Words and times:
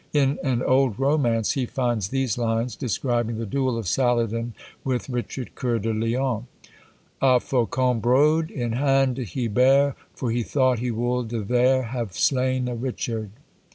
In 0.13 0.39
an 0.43 0.63
old 0.63 0.97
romance 0.97 1.51
he 1.51 1.67
finds 1.67 2.07
these 2.07 2.35
lines, 2.35 2.75
describing 2.75 3.37
the 3.37 3.45
duel 3.45 3.77
of 3.77 3.87
Saladin 3.87 4.55
with 4.83 5.11
Richard 5.11 5.53
Coeur 5.53 5.77
de 5.77 5.93
Lion: 5.93 6.47
A 7.21 7.39
Faucon 7.39 8.01
brode 8.01 8.49
in 8.49 8.71
hande 8.71 9.19
he 9.19 9.47
bare, 9.47 9.95
For 10.15 10.31
he 10.31 10.41
thought 10.41 10.79
he 10.79 10.89
wolde 10.89 11.47
thare 11.47 11.83
Have 11.83 12.13
slayne 12.13 12.65
Richard. 12.81 13.29